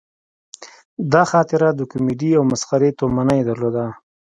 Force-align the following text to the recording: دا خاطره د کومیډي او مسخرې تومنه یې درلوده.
دا 1.13 1.23
خاطره 1.31 1.67
د 1.73 1.81
کومیډي 1.91 2.31
او 2.37 2.43
مسخرې 2.51 2.89
تومنه 2.99 3.33
یې 3.39 3.43
درلوده. 3.49 3.85